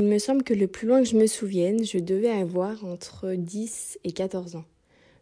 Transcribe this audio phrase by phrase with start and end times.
[0.00, 3.34] Il me semble que le plus loin que je me souvienne, je devais avoir entre
[3.34, 4.64] 10 et 14 ans.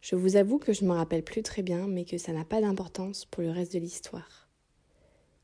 [0.01, 2.45] Je vous avoue que je ne me rappelle plus très bien, mais que ça n'a
[2.45, 4.49] pas d'importance pour le reste de l'histoire.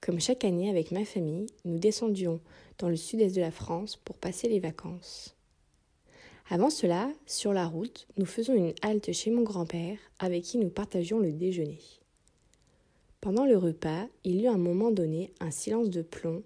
[0.01, 2.39] Comme chaque année avec ma famille, nous descendions
[2.79, 5.35] dans le sud-est de la France pour passer les vacances.
[6.49, 10.71] Avant cela, sur la route, nous faisions une halte chez mon grand-père avec qui nous
[10.71, 11.81] partagions le déjeuner.
[13.21, 16.45] Pendant le repas, il y eut un moment donné un silence de plomb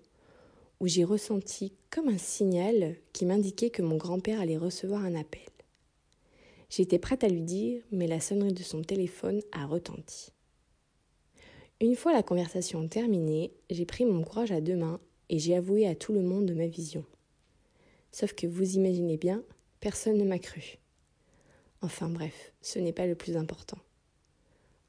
[0.81, 5.41] où j'ai ressenti comme un signal qui m'indiquait que mon grand-père allait recevoir un appel.
[6.71, 10.33] J'étais prête à lui dire, mais la sonnerie de son téléphone a retenti.
[11.81, 15.01] Une fois la conversation terminée, j'ai pris mon courage à deux mains
[15.31, 17.05] et j'ai avoué à tout le monde de ma vision.
[18.13, 19.43] Sauf que vous imaginez bien,
[19.81, 20.79] personne ne m'a cru.
[21.81, 23.79] Enfin bref, ce n'est pas le plus important.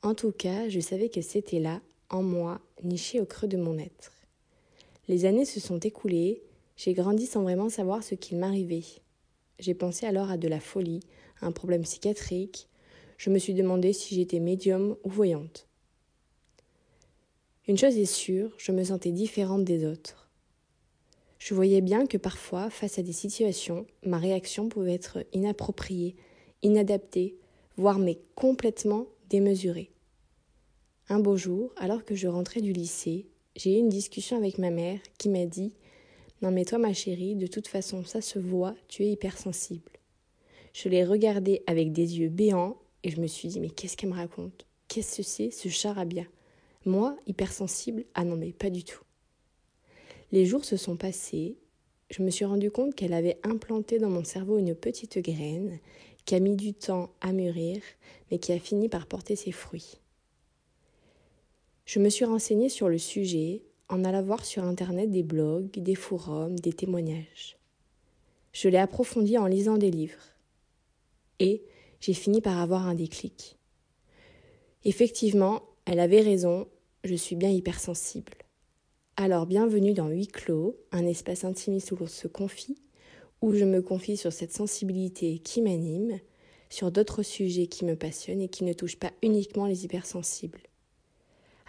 [0.01, 3.77] En tout cas, je savais que c'était là, en moi, niché au creux de mon
[3.77, 4.11] être.
[5.09, 6.43] Les années se sont écoulées,
[6.77, 8.85] j'ai grandi sans vraiment savoir ce qu'il m'arrivait.
[9.57, 10.99] J'ai pensé alors à de la folie,
[11.41, 12.69] à un problème psychiatrique.
[13.17, 15.67] Je me suis demandé si j'étais médium ou voyante.
[17.67, 20.29] Une chose est sûre, je me sentais différente des autres.
[21.39, 26.17] Je voyais bien que parfois, face à des situations, ma réaction pouvait être inappropriée,
[26.61, 27.35] inadaptée,
[27.77, 29.89] voire mais complètement démesurée.
[31.07, 34.69] Un beau jour, alors que je rentrais du lycée, j'ai eu une discussion avec ma
[34.69, 35.73] mère qui m'a dit
[36.41, 39.91] Non mais toi ma chérie, de toute façon ça se voit, tu es hypersensible.
[40.73, 44.09] Je l'ai regardée avec des yeux béants et je me suis dit Mais qu'est-ce qu'elle
[44.09, 44.65] me raconte?
[44.87, 46.23] Qu'est-ce que c'est ce charabia?
[46.85, 49.03] Moi, hypersensible, ah non mais pas du tout.
[50.31, 51.57] Les jours se sont passés,
[52.09, 55.79] je me suis rendu compte qu'elle avait implanté dans mon cerveau une petite graine
[56.25, 57.81] qui a mis du temps à mûrir,
[58.29, 59.97] mais qui a fini par porter ses fruits.
[61.91, 65.95] Je me suis renseignée sur le sujet en allant voir sur Internet des blogs, des
[65.95, 67.57] forums, des témoignages.
[68.53, 70.21] Je l'ai approfondi en lisant des livres.
[71.39, 71.63] Et
[71.99, 73.57] j'ai fini par avoir un déclic.
[74.85, 76.67] Effectivement, elle avait raison,
[77.05, 78.33] je suis bien hypersensible.
[79.15, 82.77] Alors bienvenue dans Huis clos, un espace intimiste où l'on se confie,
[83.41, 86.19] où je me confie sur cette sensibilité qui m'anime,
[86.69, 90.68] sur d'autres sujets qui me passionnent et qui ne touchent pas uniquement les hypersensibles.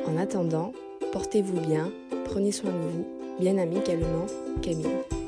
[0.07, 0.73] En attendant,
[1.11, 1.93] portez-vous bien,
[2.25, 3.05] prenez soin de vous,
[3.39, 4.25] bien amicalement,
[4.61, 5.22] Camille.